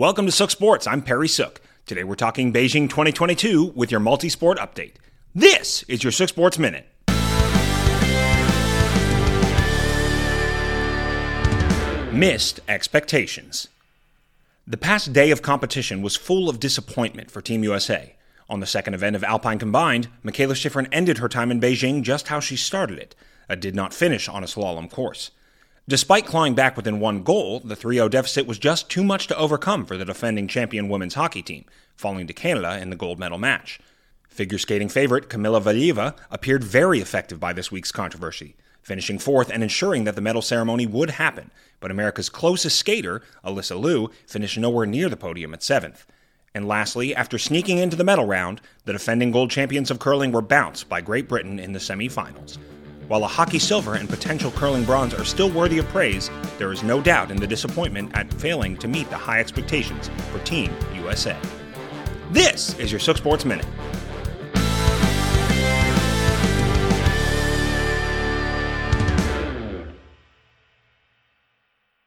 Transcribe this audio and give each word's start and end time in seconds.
Welcome 0.00 0.24
to 0.24 0.32
Sook 0.32 0.50
Sports. 0.50 0.86
I'm 0.86 1.02
Perry 1.02 1.28
Sook. 1.28 1.60
Today 1.84 2.04
we're 2.04 2.14
talking 2.14 2.54
Beijing 2.54 2.88
2022 2.88 3.74
with 3.76 3.90
your 3.90 4.00
multi-sport 4.00 4.56
update. 4.56 4.94
This 5.34 5.82
is 5.88 6.02
your 6.02 6.10
Sook 6.10 6.30
Sports 6.30 6.58
Minute. 6.58 6.86
Missed 12.14 12.60
expectations. 12.66 13.68
The 14.66 14.78
past 14.78 15.12
day 15.12 15.30
of 15.30 15.42
competition 15.42 16.00
was 16.00 16.16
full 16.16 16.48
of 16.48 16.58
disappointment 16.58 17.30
for 17.30 17.42
Team 17.42 17.62
USA. 17.62 18.16
On 18.48 18.60
the 18.60 18.66
second 18.66 18.94
event 18.94 19.16
of 19.16 19.22
Alpine 19.22 19.58
Combined, 19.58 20.08
Mikaela 20.24 20.54
Shiffrin 20.54 20.88
ended 20.90 21.18
her 21.18 21.28
time 21.28 21.50
in 21.50 21.60
Beijing 21.60 22.00
just 22.00 22.28
how 22.28 22.40
she 22.40 22.56
started 22.56 22.98
it, 22.98 23.14
a 23.50 23.54
did 23.54 23.74
not 23.74 23.92
finish 23.92 24.30
on 24.30 24.42
a 24.42 24.46
slalom 24.46 24.90
course. 24.90 25.30
Despite 25.88 26.26
clawing 26.26 26.54
back 26.54 26.76
within 26.76 27.00
one 27.00 27.22
goal, 27.22 27.60
the 27.60 27.74
3 27.74 27.96
0 27.96 28.08
deficit 28.08 28.46
was 28.46 28.58
just 28.58 28.88
too 28.88 29.02
much 29.02 29.26
to 29.26 29.36
overcome 29.36 29.84
for 29.84 29.96
the 29.96 30.04
defending 30.04 30.46
champion 30.46 30.88
women's 30.88 31.14
hockey 31.14 31.42
team, 31.42 31.64
falling 31.96 32.26
to 32.26 32.32
Canada 32.32 32.78
in 32.80 32.90
the 32.90 32.96
gold 32.96 33.18
medal 33.18 33.38
match. 33.38 33.80
Figure 34.28 34.58
skating 34.58 34.88
favorite 34.88 35.28
Kamila 35.28 35.60
Valieva 35.60 36.16
appeared 36.30 36.62
very 36.62 37.00
effective 37.00 37.40
by 37.40 37.52
this 37.52 37.72
week's 37.72 37.90
controversy, 37.90 38.54
finishing 38.80 39.18
fourth 39.18 39.50
and 39.50 39.62
ensuring 39.62 40.04
that 40.04 40.14
the 40.14 40.20
medal 40.20 40.42
ceremony 40.42 40.86
would 40.86 41.10
happen, 41.10 41.50
but 41.80 41.90
America's 41.90 42.28
closest 42.28 42.78
skater, 42.78 43.22
Alysa 43.44 43.78
Liu, 43.78 44.10
finished 44.26 44.58
nowhere 44.58 44.86
near 44.86 45.08
the 45.08 45.16
podium 45.16 45.52
at 45.52 45.62
seventh. 45.62 46.06
And 46.54 46.68
lastly, 46.68 47.14
after 47.14 47.38
sneaking 47.38 47.78
into 47.78 47.96
the 47.96 48.04
medal 48.04 48.26
round, 48.26 48.60
the 48.84 48.92
defending 48.92 49.30
gold 49.30 49.50
champions 49.50 49.90
of 49.90 49.98
curling 49.98 50.32
were 50.32 50.42
bounced 50.42 50.88
by 50.88 51.00
Great 51.00 51.28
Britain 51.28 51.58
in 51.58 51.72
the 51.72 51.78
semifinals. 51.78 52.58
While 53.10 53.24
a 53.24 53.26
hockey 53.26 53.58
silver 53.58 53.94
and 53.94 54.08
potential 54.08 54.52
curling 54.52 54.84
bronze 54.84 55.14
are 55.14 55.24
still 55.24 55.50
worthy 55.50 55.78
of 55.78 55.88
praise, 55.88 56.30
there 56.58 56.70
is 56.70 56.84
no 56.84 57.00
doubt 57.00 57.32
in 57.32 57.38
the 57.38 57.46
disappointment 57.46 58.12
at 58.14 58.32
failing 58.34 58.76
to 58.76 58.86
meet 58.86 59.10
the 59.10 59.16
high 59.16 59.40
expectations 59.40 60.08
for 60.30 60.38
Team 60.44 60.72
USA. 60.94 61.36
This 62.30 62.78
is 62.78 62.92
your 62.92 63.00
Sook 63.00 63.16
Sports 63.16 63.44
Minute. 63.44 63.66